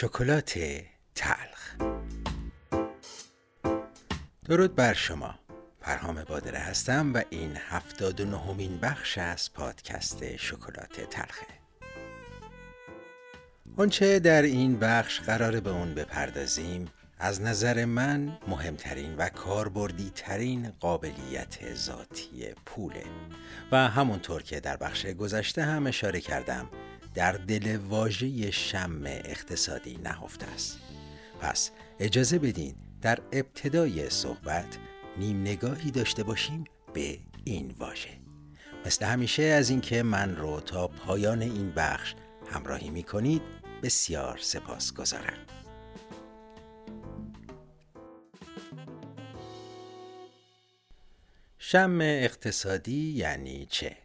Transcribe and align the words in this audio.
شکلات 0.00 0.58
تلخ. 1.14 1.76
درود 4.44 4.74
بر 4.74 4.94
شما. 4.94 5.34
پرهام 5.80 6.24
بادره 6.24 6.58
هستم 6.58 7.14
و 7.14 7.22
این 7.30 7.56
هفتاد 7.56 8.20
و 8.20 8.24
نهمین 8.24 8.78
بخش 8.78 9.18
از 9.18 9.52
پادکست 9.52 10.36
شکلات 10.36 11.00
تلخه. 11.10 11.46
آنچه 13.76 14.18
در 14.18 14.42
این 14.42 14.78
بخش 14.78 15.20
قرار 15.20 15.60
به 15.60 15.70
اون 15.70 15.94
بپردازیم 15.94 16.88
از 17.18 17.42
نظر 17.42 17.84
من 17.84 18.38
مهمترین 18.48 19.16
و 19.16 19.28
کاربردی 19.28 20.12
ترین 20.14 20.72
قابلیت 20.80 21.74
ذاتی 21.74 22.54
پوله. 22.66 23.04
و 23.72 23.88
همونطور 23.88 24.42
که 24.42 24.60
در 24.60 24.76
بخش 24.76 25.06
گذشته 25.06 25.62
هم 25.62 25.86
اشاره 25.86 26.20
کردم 26.20 26.68
در 27.14 27.32
دل 27.32 27.76
واژه 27.76 28.50
شم 28.50 29.02
اقتصادی 29.06 29.98
نهفته 30.04 30.46
است. 30.46 30.78
پس 31.40 31.70
اجازه 32.00 32.38
بدین 32.38 32.74
در 33.02 33.18
ابتدای 33.32 34.10
صحبت 34.10 34.78
نیم 35.16 35.40
نگاهی 35.40 35.90
داشته 35.90 36.22
باشیم 36.22 36.64
به 36.94 37.18
این 37.44 37.74
واژه. 37.78 38.10
مثل 38.86 39.06
همیشه 39.06 39.42
از 39.42 39.70
اینکه 39.70 40.02
من 40.02 40.36
رو 40.36 40.60
تا 40.60 40.88
پایان 40.88 41.42
این 41.42 41.72
بخش 41.72 42.14
همراهی 42.52 42.90
می 42.90 43.02
کنید 43.02 43.42
بسیار 43.82 44.38
سپاس 44.42 44.94
گذارم. 44.94 45.38
شم 51.58 51.98
اقتصادی 52.00 53.12
یعنی 53.12 53.66
چه؟ 53.70 53.96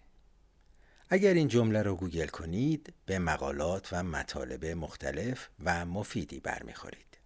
اگر 1.10 1.34
این 1.34 1.48
جمله 1.48 1.82
رو 1.82 1.96
گوگل 1.96 2.28
کنید 2.28 2.94
به 3.06 3.20
مقالات 3.20 3.90
و 3.92 4.04
مطالب 4.04 4.66
مختلف 4.66 5.50
و 5.64 5.86
مفیدی 5.86 6.40
برمیخورید. 6.40 7.18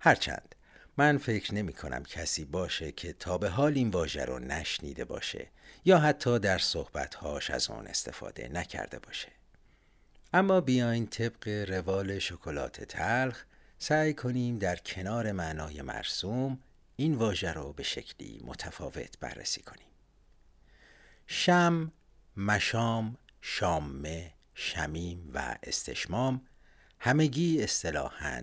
هرچند 0.00 0.54
من 0.96 1.18
فکر 1.18 1.54
نمی 1.54 1.72
کنم 1.72 2.02
کسی 2.02 2.44
باشه 2.44 2.92
که 2.92 3.12
تا 3.12 3.38
به 3.38 3.48
حال 3.48 3.72
این 3.74 3.90
واژه 3.90 4.24
رو 4.24 4.38
نشنیده 4.38 5.04
باشه 5.04 5.48
یا 5.84 5.98
حتی 5.98 6.38
در 6.38 6.58
صحبتهاش 6.58 7.50
از 7.50 7.70
اون 7.70 7.86
استفاده 7.86 8.48
نکرده 8.48 8.98
باشه. 8.98 9.28
اما 10.32 10.60
بیاین 10.60 11.06
طبق 11.06 11.48
روال 11.48 12.18
شکلات 12.18 12.84
تلخ 12.84 13.44
سعی 13.78 14.14
کنیم 14.14 14.58
در 14.58 14.76
کنار 14.76 15.32
معنای 15.32 15.82
مرسوم 15.82 16.58
این 16.96 17.14
واژه 17.14 17.52
رو 17.52 17.72
به 17.72 17.82
شکلی 17.82 18.40
متفاوت 18.44 19.18
بررسی 19.20 19.62
کنیم. 19.62 19.88
شم 21.26 21.92
مشام، 22.36 23.16
شامه، 23.40 24.32
شمیم 24.54 25.30
و 25.34 25.56
استشمام 25.62 26.46
همگی 26.98 27.62
اصطلاحاً 27.62 28.42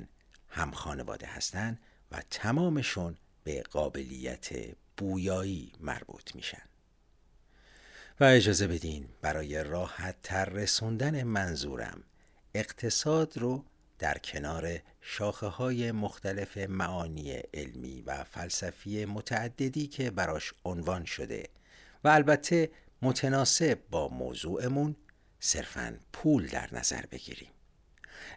هم 0.50 0.72
خانواده 0.72 1.28
هستند 1.28 1.80
و 2.12 2.22
تمامشون 2.30 3.18
به 3.44 3.62
قابلیت 3.62 4.50
بویایی 4.98 5.74
مربوط 5.80 6.36
میشن. 6.36 6.62
و 8.20 8.24
اجازه 8.24 8.68
بدین 8.68 9.10
برای 9.22 9.64
راحت 9.64 10.16
تر 10.24 10.46
رسوندن 10.46 11.24
منظورم 11.24 12.04
اقتصاد 12.54 13.38
رو 13.38 13.66
در 14.00 14.18
کنار 14.18 14.80
شاخه 15.02 15.48
های 15.48 15.92
مختلف 15.92 16.58
معانی 16.58 17.32
علمی 17.32 18.02
و 18.02 18.24
فلسفی 18.24 19.06
متعددی 19.06 19.88
که 19.88 20.12
براش 20.12 20.54
عنوان 20.66 21.06
شده 21.06 21.44
و 22.04 22.08
البته 22.08 22.70
متناسب 23.02 23.80
با 23.92 24.08
موضوعمون 24.08 24.96
صرفا 25.40 26.00
پول 26.14 26.48
در 26.48 26.70
نظر 26.76 27.06
بگیریم. 27.06 27.52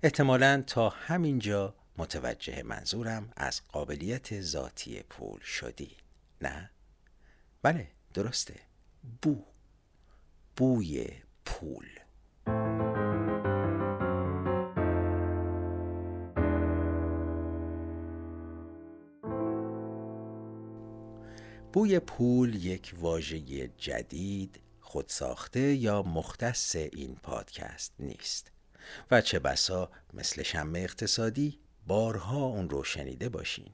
احتمالا 0.02 0.62
تا 0.66 0.88
همینجا 0.88 1.74
متوجه 1.96 2.62
منظورم 2.62 3.32
از 3.36 3.62
قابلیت 3.68 4.40
ذاتی 4.40 5.02
پول 5.02 5.40
شدی 5.40 5.96
نه؟ 6.40 6.70
بله 7.62 7.88
درسته. 8.14 8.54
بو. 9.22 9.44
بوی 10.56 11.08
پول. 11.44 11.99
بوی 21.72 21.98
پول 21.98 22.64
یک 22.64 22.94
واژه 23.00 23.68
جدید 23.78 24.60
خودساخته 24.80 25.60
یا 25.60 26.02
مختص 26.02 26.76
این 26.76 27.14
پادکست 27.22 27.92
نیست. 27.98 28.50
و 29.10 29.20
چه 29.20 29.38
بسا 29.38 29.90
مثل 30.14 30.42
شم 30.42 30.72
اقتصادی 30.74 31.58
بارها 31.86 32.44
اون 32.44 32.70
رو 32.70 32.84
شنیده 32.84 33.28
باشین. 33.28 33.70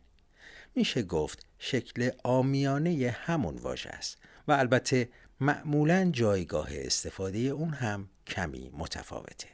میشه 0.75 1.03
گفت 1.03 1.47
شکل 1.59 2.11
آمیانه 2.25 3.17
همون 3.19 3.57
واژه 3.57 3.91
است 3.91 4.19
و 4.49 4.53
البته 4.53 5.09
معمولا 5.41 6.11
جایگاه 6.13 6.69
استفاده 6.73 7.39
اون 7.39 7.71
هم 7.71 8.09
کمی 8.27 8.71
متفاوته. 8.75 9.49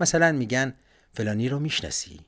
مثلا 0.00 0.32
میگن 0.32 0.74
فلانی 1.14 1.48
رو 1.48 1.58
می‌شناسی؟ 1.58 2.20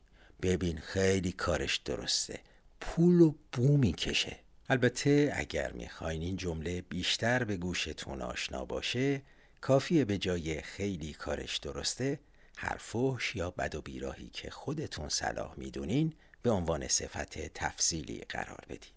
ببین 0.42 0.78
خیلی 0.78 1.32
کارش 1.32 1.76
درسته. 1.76 2.40
پول 2.80 3.20
و 3.20 3.34
بو 3.52 3.76
می‌کشه. 3.76 4.36
البته 4.70 5.32
اگر 5.34 5.72
می‌خواین 5.72 6.22
این 6.22 6.36
جمله 6.36 6.80
بیشتر 6.80 7.44
به 7.44 7.56
گوشتون 7.56 8.22
آشنا 8.22 8.64
باشه 8.64 9.22
کافیه 9.60 10.04
به 10.04 10.18
جای 10.18 10.60
خیلی 10.60 11.12
کارش 11.12 11.56
درسته 11.56 12.20
هر 12.56 12.76
فحش 12.76 13.36
یا 13.36 13.50
بد 13.50 13.74
و 13.74 13.82
بیراهی 13.82 14.28
که 14.28 14.50
خودتون 14.50 15.08
صلاح 15.08 15.54
می‌دونین 15.56 16.14
به 16.42 16.50
عنوان 16.50 16.88
صفت 16.88 17.38
تفصیلی 17.38 18.20
قرار 18.28 18.64
بدین 18.68 18.92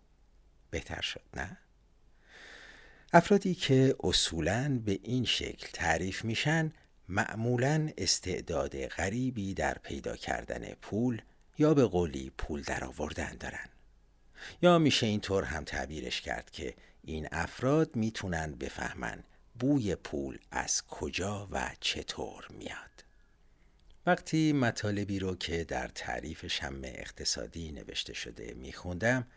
بهتر 0.69 1.01
شد 1.01 1.21
نه؟ 1.33 1.57
افرادی 3.13 3.55
که 3.55 3.95
اصولاً 4.03 4.81
به 4.85 4.99
این 5.03 5.25
شکل 5.25 5.67
تعریف 5.73 6.25
میشن 6.25 6.71
معمولاً 7.09 7.89
استعداد 7.97 8.85
غریبی 8.85 9.53
در 9.53 9.77
پیدا 9.77 10.15
کردن 10.15 10.73
پول 10.81 11.21
یا 11.57 11.73
به 11.73 11.85
قولی 11.85 12.31
پول 12.37 12.61
درآوردن 12.61 13.37
دارن 13.39 13.69
یا 14.61 14.77
میشه 14.79 15.07
اینطور 15.07 15.43
هم 15.43 15.63
تعبیرش 15.63 16.21
کرد 16.21 16.51
که 16.51 16.75
این 17.03 17.27
افراد 17.31 17.95
می‌تونن 17.95 18.55
بفهمن 18.55 19.23
بوی 19.59 19.95
پول 19.95 20.39
از 20.51 20.85
کجا 20.85 21.47
و 21.51 21.71
چطور 21.79 22.47
میاد. 22.49 23.03
وقتی 24.05 24.53
مطالبی 24.53 25.19
رو 25.19 25.35
که 25.35 25.63
در 25.63 25.87
تعریف 25.87 26.47
شم 26.47 26.81
اقتصادی 26.83 27.71
نوشته 27.71 28.13
شده 28.13 28.53
میخوندم 28.53 29.27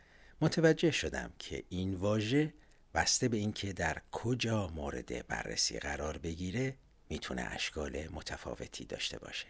متوجه 0.40 0.90
شدم 0.90 1.32
که 1.38 1.64
این 1.68 1.94
واژه 1.94 2.54
بسته 2.94 3.28
به 3.28 3.36
اینکه 3.36 3.72
در 3.72 4.02
کجا 4.12 4.68
مورد 4.68 5.26
بررسی 5.26 5.78
قرار 5.78 6.18
بگیره 6.18 6.76
می‌تونه 7.08 7.42
اشکال 7.42 8.08
متفاوتی 8.12 8.84
داشته 8.84 9.18
باشه. 9.18 9.46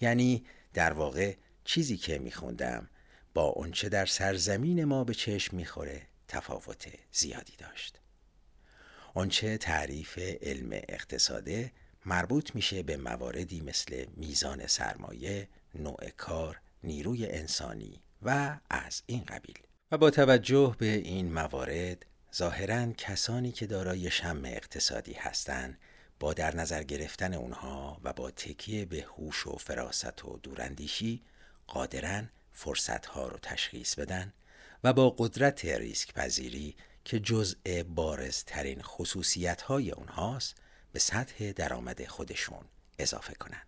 یعنی 0.00 0.44
در 0.74 0.92
واقع 0.92 1.34
چیزی 1.64 1.96
که 1.96 2.18
میخوندم 2.18 2.88
با 3.34 3.42
اونچه 3.44 3.88
در 3.88 4.06
سرزمین 4.06 4.84
ما 4.84 5.04
به 5.04 5.14
چشم 5.14 5.56
می‌خوره 5.56 6.02
تفاوت 6.28 6.88
زیادی 7.12 7.56
داشت. 7.58 8.00
آنچه 9.14 9.58
تعریف 9.58 10.18
علم 10.18 10.68
اقتصاده 10.72 11.72
مربوط 12.06 12.54
میشه 12.54 12.82
به 12.82 12.96
مواردی 12.96 13.60
مثل 13.60 14.06
میزان 14.16 14.66
سرمایه، 14.66 15.48
نوع 15.74 16.10
کار، 16.16 16.60
نیروی 16.84 17.26
انسانی 17.26 18.02
و 18.22 18.58
از 18.70 19.02
این 19.06 19.24
قبیل. 19.24 19.58
و 19.92 19.98
با 19.98 20.10
توجه 20.10 20.76
به 20.78 20.86
این 20.86 21.32
موارد 21.32 22.06
ظاهرا 22.34 22.92
کسانی 22.92 23.52
که 23.52 23.66
دارای 23.66 24.10
شم 24.10 24.42
اقتصادی 24.44 25.12
هستند 25.12 25.78
با 26.20 26.32
در 26.32 26.56
نظر 26.56 26.82
گرفتن 26.82 27.34
اونها 27.34 28.00
و 28.04 28.12
با 28.12 28.30
تکیه 28.30 28.84
به 28.84 29.06
هوش 29.16 29.46
و 29.46 29.56
فراست 29.56 30.24
و 30.24 30.38
دوراندیشی 30.42 31.22
قادرن 31.66 32.30
فرصتها 32.58 33.28
رو 33.28 33.38
تشخیص 33.42 33.94
بدن 33.94 34.32
و 34.84 34.92
با 34.92 35.14
قدرت 35.18 35.64
ریسک 35.64 36.12
پذیری 36.12 36.76
که 37.04 37.20
جزء 37.20 37.82
بارزترین 37.88 38.82
خصوصیت 38.82 39.62
های 39.62 39.90
اونهاست 39.90 40.56
به 40.92 40.98
سطح 40.98 41.52
درآمد 41.52 42.06
خودشون 42.06 42.64
اضافه 42.98 43.34
کنن. 43.34 43.62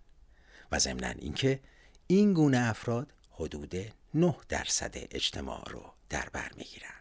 و 0.72 0.78
ضمنا 0.78 1.08
اینکه 1.08 1.60
این 2.06 2.32
گونه 2.32 2.58
افراد 2.58 3.12
حدود 3.30 3.74
9 4.14 4.36
درصد 4.48 4.94
اجتماع 4.94 5.70
رو 5.70 5.92
در 6.08 6.28
بر 6.32 6.50
می‌گیرن. 6.56 7.00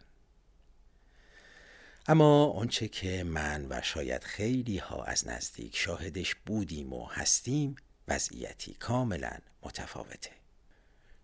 اما 2.08 2.46
آنچه 2.46 2.88
که 2.88 3.24
من 3.24 3.66
و 3.70 3.82
شاید 3.82 4.24
خیلی 4.24 4.78
ها 4.78 5.04
از 5.04 5.28
نزدیک 5.28 5.78
شاهدش 5.78 6.36
بودیم 6.36 6.94
و 6.94 7.06
هستیم 7.06 7.76
وضعیتی 8.08 8.74
کاملا 8.74 9.38
متفاوته. 9.62 10.39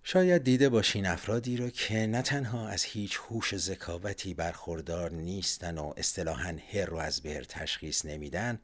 شاید 0.07 0.43
دیده 0.43 0.69
باشین 0.69 1.05
افرادی 1.05 1.57
را 1.57 1.69
که 1.69 2.07
نه 2.07 2.21
تنها 2.21 2.67
از 2.67 2.83
هیچ 2.83 3.19
هوش 3.29 3.57
ذکاوتی 3.57 4.33
برخوردار 4.33 5.11
نیستن 5.11 5.77
و 5.77 5.93
اصطلاحا 5.97 6.57
هر 6.73 6.85
رو 6.85 6.97
از 6.97 7.21
بهر 7.21 7.43
تشخیص 7.43 8.05
نمیدن 8.05 8.59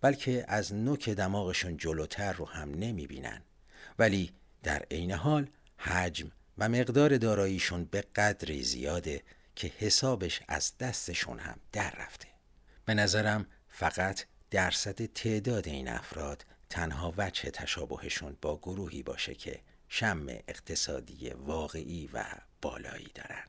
بلکه 0.00 0.44
از 0.48 0.74
نوک 0.74 1.08
دماغشون 1.08 1.76
جلوتر 1.76 2.32
رو 2.32 2.44
هم 2.48 2.74
نمی‌بینن. 2.74 3.42
ولی 3.98 4.32
در 4.62 4.82
عین 4.90 5.12
حال 5.12 5.48
حجم 5.78 6.30
و 6.58 6.68
مقدار 6.68 7.16
داراییشون 7.16 7.84
به 7.84 8.00
قدری 8.00 8.62
زیاده 8.62 9.22
که 9.54 9.72
حسابش 9.78 10.40
از 10.48 10.78
دستشون 10.78 11.38
هم 11.38 11.60
در 11.72 11.90
رفته. 11.90 12.28
به 12.84 12.94
نظرم 12.94 13.46
فقط 13.68 14.24
درصد 14.50 15.06
تعداد 15.06 15.68
این 15.68 15.88
افراد 15.88 16.44
تنها 16.70 17.14
وجه 17.16 17.50
تشابهشون 17.50 18.36
با 18.42 18.58
گروهی 18.58 19.02
باشه 19.02 19.34
که 19.34 19.60
شم 19.96 20.26
اقتصادی 20.28 21.30
واقعی 21.30 22.10
و 22.12 22.24
بالایی 22.62 23.10
دارن 23.14 23.44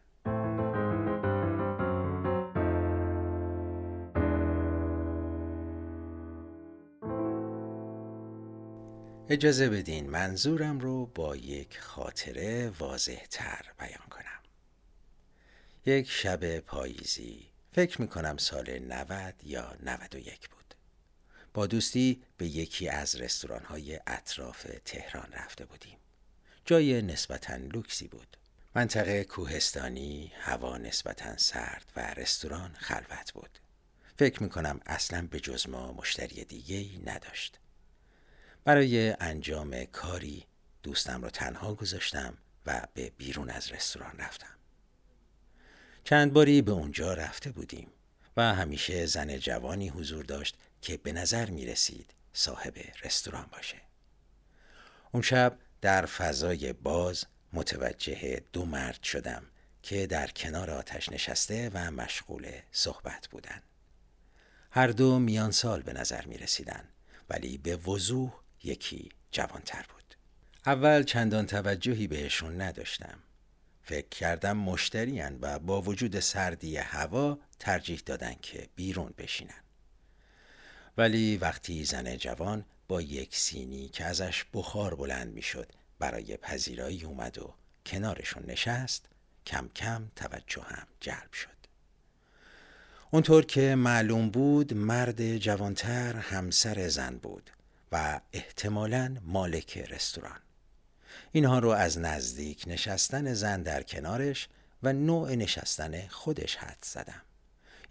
اجازه 9.30 9.70
بدین 9.70 10.10
منظورم 10.10 10.80
رو 10.80 11.06
با 11.06 11.36
یک 11.36 11.80
خاطره 11.80 12.70
واضح 12.80 13.26
تر 13.30 13.66
بیان 13.80 14.08
کنم. 14.10 14.42
یک 15.86 16.10
شب 16.10 16.60
پاییزی 16.60 17.50
فکر 17.72 18.02
می 18.02 18.08
کنم 18.08 18.38
سال 18.38 18.80
90 18.80 19.34
یا 19.44 19.76
91 19.84 20.50
بود. 20.50 20.76
با 21.54 21.68
دوستی 21.68 22.24
به 22.38 22.46
یکی 22.48 22.90
از 22.90 23.16
رستوران 23.16 23.64
های 23.64 24.00
اطراف 24.08 24.68
تهران 24.86 25.32
رفته 25.32 25.66
بودیم. 25.66 25.98
جای 26.66 27.02
نسبتا 27.02 27.56
لوکسی 27.56 28.08
بود. 28.08 28.38
منطقه 28.76 29.24
کوهستانی 29.24 30.32
هوا 30.40 30.78
نسبتا 30.78 31.38
سرد 31.38 31.92
و 31.96 32.14
رستوران 32.14 32.76
خلوت 32.80 33.34
بود. 33.34 33.60
فکر 34.18 34.44
می 34.44 34.50
کنم 34.50 34.80
اصلا 34.86 35.28
به 35.32 35.40
جز 35.40 35.70
ما 35.70 35.92
مشتری 35.92 36.44
دیگه 36.44 37.00
نداشت. 37.06 37.60
برای 38.64 39.16
انجام 39.20 39.86
کاری 39.86 40.46
دوستم 40.84 41.22
رو 41.22 41.30
تنها 41.30 41.74
گذاشتم 41.74 42.38
و 42.66 42.88
به 42.94 43.12
بیرون 43.18 43.50
از 43.50 43.72
رستوران 43.72 44.18
رفتم. 44.18 44.56
چند 46.04 46.34
باری 46.34 46.62
به 46.62 46.72
اونجا 46.72 47.14
رفته 47.14 47.52
بودیم 47.52 47.88
و 48.38 48.56
همیشه 48.56 49.06
زن 49.06 49.38
جوانی 49.38 49.90
حضور 49.90 50.26
داشت 50.26 50.58
که 50.82 50.98
به 50.98 51.12
نظر 51.12 51.50
می 51.50 51.66
رسید 51.66 52.14
صاحب 52.34 52.74
رستوران 53.04 53.48
باشه. 53.52 53.82
اون 55.12 55.22
شب 55.22 55.58
در 55.86 56.06
فضای 56.06 56.74
باز 56.74 57.26
متوجه 57.54 58.42
دو 58.54 58.66
مرد 58.66 59.04
شدم 59.04 59.44
که 59.84 60.08
در 60.08 60.28
کنار 60.28 60.72
آتش 60.72 61.10
نشسته 61.10 61.72
و 61.74 61.92
مشغول 61.92 62.52
صحبت 62.72 63.28
بودند. 63.28 63.64
هر 64.72 64.88
دو 64.88 65.20
میان 65.20 65.52
سال 65.52 65.82
به 65.82 65.94
نظر 65.94 66.26
می 66.26 66.38
رسیدن 66.38 66.84
ولی 67.30 67.58
به 67.58 67.76
وضوح 67.76 68.34
یکی 68.64 69.10
جوانتر 69.32 69.86
بود. 69.94 70.16
اول 70.66 71.04
چندان 71.04 71.46
توجهی 71.46 72.08
بهشون 72.08 72.62
نداشتم. 72.62 73.20
فکر 73.84 74.10
کردم 74.10 74.58
مشتریان 74.58 75.38
و 75.42 75.60
با 75.60 75.82
وجود 75.82 76.20
سردی 76.20 76.78
هوا 76.78 77.40
ترجیح 77.60 78.02
دادن 78.06 78.36
که 78.42 78.70
بیرون 78.76 79.14
بشینن. 79.18 79.64
ولی 80.98 81.38
وقتی 81.38 81.86
زن 81.86 82.18
جوان 82.18 82.66
با 82.88 83.02
یک 83.02 83.38
سینی 83.38 83.90
که 83.90 84.06
ازش 84.06 84.46
بخار 84.54 84.96
بلند 84.96 85.34
می‌شد 85.34 85.72
برای 86.00 86.38
پذیرایی 86.38 87.04
اومد 87.04 87.38
و 87.38 87.54
کنارشون 87.86 88.44
نشست 88.48 89.06
کم 89.46 89.70
کم 89.76 90.12
توجه 90.16 90.62
هم 90.62 90.88
جلب 91.00 91.34
شد. 91.34 91.50
اونطور 93.12 93.46
که 93.46 93.76
معلوم 93.76 94.30
بود 94.30 94.74
مرد 94.74 95.38
جوانتر 95.38 96.16
همسر 96.16 96.88
زن 96.88 97.18
بود 97.18 97.50
و 97.92 98.22
احتمالا 98.34 99.18
مالک 99.22 99.78
رستوران. 99.78 100.40
اینها 101.32 101.60
رو 101.60 101.70
از 101.70 102.00
نزدیک 102.00 102.64
نشستن 102.68 103.34
زن 103.34 103.64
در 103.64 103.84
کنارش 103.84 104.50
و 104.84 104.94
نوع 104.94 105.36
نشستن 105.36 106.08
خودش 106.08 106.56
حد 106.56 106.84
زدم. 106.84 107.22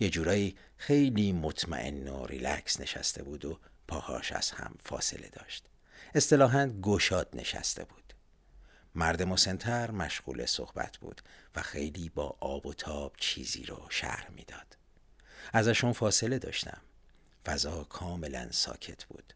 یه 0.01 0.11
جورایی 0.11 0.57
خیلی 0.77 1.33
مطمئن 1.33 2.09
و 2.09 2.27
ریلکس 2.27 2.81
نشسته 2.81 3.23
بود 3.23 3.45
و 3.45 3.59
پاهاش 3.89 4.33
از 4.33 4.51
هم 4.51 4.75
فاصله 4.85 5.29
داشت 5.29 5.65
اصطلاحا 6.15 6.67
گشاد 6.83 7.29
نشسته 7.35 7.85
بود 7.85 8.15
مرد 8.95 9.23
مسنتر 9.23 9.91
مشغول 9.91 10.47
صحبت 10.47 10.97
بود 10.97 11.21
و 11.57 11.63
خیلی 11.63 12.09
با 12.09 12.37
آب 12.41 12.67
و 12.67 12.75
تاب 12.75 13.13
چیزی 13.17 13.65
رو 13.65 13.87
شهر 13.91 14.29
می‌داد 14.31 14.77
ازشون 15.53 15.93
فاصله 15.93 16.39
داشتم 16.39 16.81
فضا 17.45 17.85
کاملا 17.85 18.49
ساکت 18.51 19.05
بود 19.05 19.35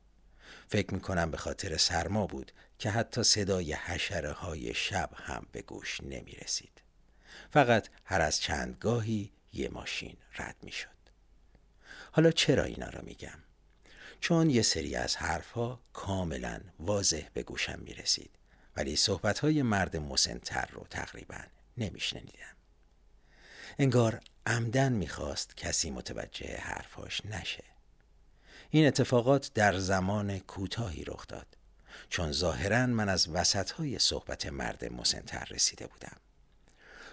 فکر 0.69 0.95
می 0.95 1.01
کنم 1.01 1.31
به 1.31 1.37
خاطر 1.37 1.77
سرما 1.77 2.27
بود 2.27 2.53
که 2.79 2.91
حتی 2.91 3.23
صدای 3.23 3.73
حشره 3.73 4.33
های 4.33 4.75
شب 4.75 5.11
هم 5.15 5.47
به 5.53 5.63
گوش 5.63 6.01
نمی 6.01 6.33
رسید. 6.33 6.83
فقط 7.51 7.89
هر 8.05 8.21
از 8.21 8.41
چند 8.41 8.77
گاهی 8.81 9.33
یه 9.53 9.69
ماشین 9.69 10.17
رد 10.39 10.57
می 10.63 10.73
شد. 10.73 10.89
حالا 12.13 12.31
چرا 12.31 12.65
اینا 12.65 12.89
را 12.89 13.01
میگم؟ 13.03 13.39
چون 14.21 14.51
یه 14.51 14.63
سری 14.63 14.97
از 14.97 15.17
حرفها 15.17 15.81
کاملا 15.93 16.61
واضح 16.81 17.29
به 17.35 17.43
گوشم 17.43 17.79
می 17.79 17.95
رسید 17.95 18.31
ولی 18.77 18.97
صحبت 18.97 19.39
های 19.39 19.63
مرد 19.63 19.97
مسنتر 19.97 20.69
رو 20.73 20.87
تقریبا 20.91 21.41
نمیشنیدم. 21.77 22.57
انگار 23.79 24.21
عمدن 24.47 24.93
می‌خواست 24.93 25.57
کسی 25.57 25.91
متوجه 25.91 26.57
حرفاش 26.57 27.27
نشه. 27.27 27.65
این 28.71 28.87
اتفاقات 28.87 29.51
در 29.55 29.79
زمان 29.79 30.39
کوتاهی 30.39 31.05
رخ 31.05 31.27
داد 31.27 31.47
چون 32.09 32.33
ظاهرا 32.33 32.87
من 32.87 33.09
از 33.09 33.29
وسطهای 33.29 33.99
صحبت 33.99 34.47
مرد 34.47 34.93
مسنتر 34.93 35.45
رسیده 35.51 35.87
بودم. 35.87 36.17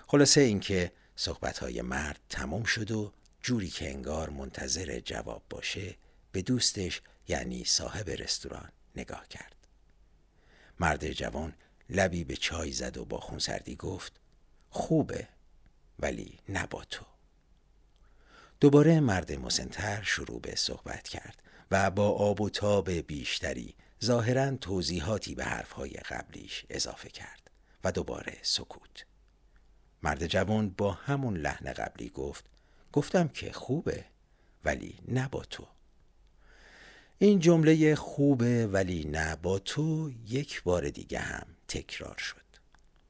خلاصه 0.07 0.41
اینکه 0.41 0.91
صحبت 1.15 1.57
های 1.57 1.81
مرد 1.81 2.19
تمام 2.29 2.63
شد 2.63 2.91
و 2.91 3.13
جوری 3.41 3.69
که 3.69 3.89
انگار 3.89 4.29
منتظر 4.29 4.99
جواب 4.99 5.43
باشه 5.49 5.95
به 6.35 6.41
دوستش 6.41 7.01
یعنی 7.27 7.63
صاحب 7.63 8.09
رستوران 8.09 8.71
نگاه 8.95 9.27
کرد. 9.27 9.55
مرد 10.79 11.11
جوان 11.11 11.55
لبی 11.89 12.23
به 12.23 12.35
چای 12.35 12.71
زد 12.71 12.97
و 12.97 13.05
با 13.05 13.19
خونسردی 13.19 13.75
گفت 13.75 14.19
خوبه 14.69 15.27
ولی 15.99 16.39
نه 16.49 16.67
با 16.67 16.83
تو. 16.83 17.05
دوباره 18.59 18.99
مرد 18.99 19.31
مسنتر 19.31 20.03
شروع 20.03 20.41
به 20.41 20.55
صحبت 20.55 21.07
کرد 21.07 21.43
و 21.71 21.91
با 21.91 22.09
آب 22.09 22.41
و 22.41 22.49
تاب 22.49 22.91
بیشتری 22.91 23.75
ظاهرا 24.03 24.55
توضیحاتی 24.55 25.35
به 25.35 25.43
حرفهای 25.43 25.91
قبلیش 25.93 26.65
اضافه 26.69 27.09
کرد 27.09 27.51
و 27.83 27.91
دوباره 27.91 28.37
سکوت. 28.41 29.05
مرد 30.03 30.27
جوان 30.27 30.69
با 30.69 30.91
همون 30.91 31.37
لحن 31.37 31.73
قبلی 31.73 32.09
گفت 32.09 32.45
گفتم 32.91 33.27
که 33.27 33.51
خوبه 33.51 34.05
ولی 34.65 34.99
نه 35.07 35.27
با 35.27 35.43
تو. 35.43 35.74
این 37.19 37.39
جمله 37.39 37.95
خوبه 37.95 38.67
ولی 38.67 39.03
نه 39.03 39.35
با 39.35 39.59
تو 39.59 40.11
یک 40.27 40.63
بار 40.63 40.89
دیگه 40.89 41.19
هم 41.19 41.47
تکرار 41.67 42.17
شد. 42.17 42.45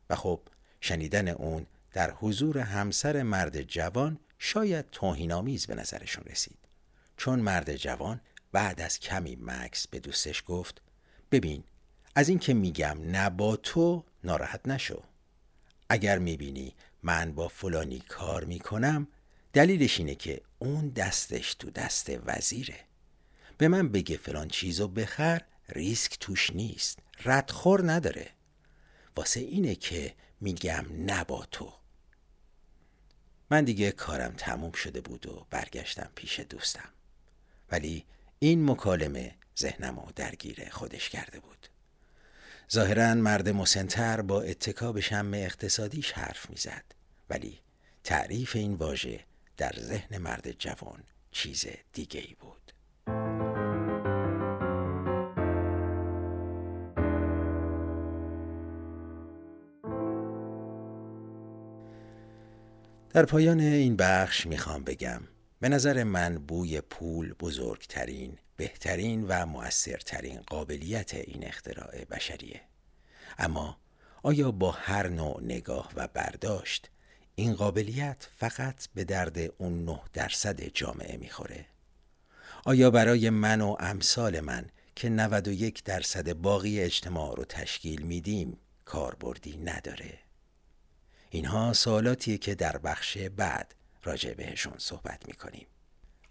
و 0.10 0.16
خب 0.16 0.42
شنیدن 0.82 1.28
اون 1.28 1.66
در 1.94 2.12
حضور 2.12 2.58
همسر 2.58 3.24
مرد 3.24 3.62
جوان 3.62 4.20
شاید 4.40 4.90
توهینآمیز 4.92 5.68
به 5.68 5.76
نظرشون 5.76 6.24
رسید. 6.24 6.58
چون 7.18 7.40
مرد 7.40 7.76
جوان 7.76 8.22
بعد 8.52 8.82
از 8.82 9.00
کمی 9.00 9.38
مکس 9.42 9.88
به 9.88 10.00
دوستش 10.00 10.44
گفت 10.48 10.82
ببین 11.32 11.64
از 12.16 12.30
این 12.30 12.40
که 12.40 12.54
میگم 12.54 12.98
نه 13.04 13.30
با 13.30 13.56
تو 13.56 14.04
ناراحت 14.24 14.68
نشو. 14.68 15.04
اگر 15.90 16.18
می‌بینی 16.18 16.74
من 17.04 17.32
با 17.32 17.48
فلانی 17.48 18.00
کار 18.00 18.44
می‌کنم 18.44 19.08
دلیلش 19.54 20.00
اینه 20.00 20.16
که 20.16 20.42
اون 20.60 20.90
دستش 20.90 21.54
تو 21.54 21.70
دست 21.70 22.12
وزیره. 22.26 22.76
به 23.58 23.68
من 23.68 23.90
بگه 23.90 24.18
فلان 24.18 24.48
چیزو 24.48 24.88
بخر 24.88 25.42
ریسک 25.70 26.20
توش 26.20 26.50
نیست. 26.50 27.00
ردخور 27.26 27.92
نداره. 27.92 28.30
واسه 29.16 29.40
اینه 29.40 29.76
که 29.76 30.16
میگم 30.42 30.86
نبا 31.06 31.46
تو. 31.52 31.74
من 33.52 33.64
دیگه 33.64 33.92
کارم 33.92 34.34
تموم 34.38 34.72
شده 34.72 35.02
بود 35.02 35.28
و 35.28 35.48
برگشتم 35.50 36.10
پیش 36.16 36.40
دوستم. 36.40 36.90
ولی 37.72 38.06
این 38.40 38.72
مکالمه 38.72 39.36
ذهنمو 39.60 40.12
درگیر 40.16 40.70
خودش 40.70 41.10
کرده 41.10 41.40
بود. 41.40 41.68
ظاهرا 42.72 43.14
مرد 43.14 43.50
مسنتر 43.50 44.22
با 44.22 44.42
اتکا 44.42 44.92
به 44.92 45.02
شم 45.02 45.32
اقتصادیش 45.34 46.12
حرف 46.12 46.50
می‌زد. 46.50 46.84
ولی 47.30 47.60
تعریف 48.04 48.56
این 48.56 48.74
واژه 48.74 49.26
در 49.58 49.76
ذهن 49.80 50.18
مرد 50.18 50.52
جوان 50.52 51.04
چیز 51.32 51.66
دیگه 51.94 52.20
ای 52.20 52.34
بود. 52.40 52.55
در 63.16 63.26
پایان 63.26 63.60
این 63.60 63.96
بخش 63.96 64.48
می‌خوام 64.48 64.84
بگم 64.84 65.22
به 65.60 65.70
نظر 65.70 66.04
من 66.04 66.38
بوی 66.38 66.82
پول 66.82 67.34
بزرگترین، 67.40 68.38
بهترین 68.58 69.26
و 69.28 69.46
مؤثرترین 69.46 70.40
قابلیت 70.48 71.14
این 71.14 71.48
اختراع 71.48 72.06
بشریه 72.06 72.62
اما 73.38 73.78
آیا 74.24 74.52
با 74.52 74.72
هر 74.72 75.08
نوع 75.08 75.44
نگاه 75.44 75.92
و 75.96 76.08
برداشت 76.08 76.90
این 77.36 77.54
قابلیت 77.54 78.28
فقط 78.38 78.88
به 78.96 79.04
درد 79.04 79.38
اون 79.58 79.86
نه 79.86 80.00
درصد 80.14 80.62
جامعه 80.62 81.18
می‌خوره؟ 81.18 81.66
آیا 82.66 82.92
برای 82.92 83.30
من 83.30 83.62
و 83.62 83.76
امثال 83.80 84.40
من 84.40 84.66
که 84.96 85.10
91 85.10 85.84
درصد 85.84 86.34
باقی 86.34 86.80
اجتماع 86.80 87.36
رو 87.36 87.46
تشکیل 87.46 88.02
میدیم 88.02 88.58
کاربردی 88.86 89.58
نداره؟ 89.58 90.25
اینها 91.36 91.74
سوالاتیه 91.74 92.38
که 92.38 92.56
در 92.56 92.78
بخش 92.78 93.18
بعد 93.18 93.76
راجع 94.04 94.34
بهشون 94.34 94.74
صحبت 94.78 95.28
می‌کنیم. 95.28 95.68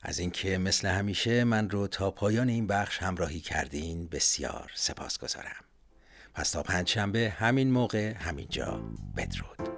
از 0.03 0.19
اینکه 0.19 0.59
مثل 0.59 0.89
همیشه 0.89 1.45
من 1.45 1.71
رو 1.71 1.87
تا 1.87 2.11
پایان 2.11 2.49
این 2.49 2.67
بخش 2.67 2.99
همراهی 2.99 3.41
کردین 3.41 4.09
بسیار 4.09 4.71
سپاس 4.75 5.19
گذارم. 5.19 5.65
پس 6.35 6.51
تا 6.51 6.63
پنجشنبه 6.63 7.35
همین 7.39 7.71
موقع 7.73 8.13
همینجا 8.13 8.83
بدرود. 9.17 9.69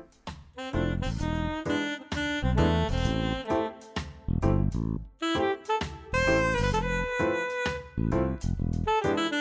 Música 7.99 9.36